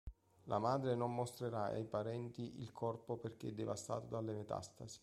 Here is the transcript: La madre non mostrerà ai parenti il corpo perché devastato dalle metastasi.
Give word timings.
La 0.45 0.57
madre 0.57 0.95
non 0.95 1.13
mostrerà 1.13 1.65
ai 1.65 1.85
parenti 1.85 2.59
il 2.59 2.71
corpo 2.71 3.17
perché 3.17 3.53
devastato 3.53 4.07
dalle 4.07 4.33
metastasi. 4.33 4.99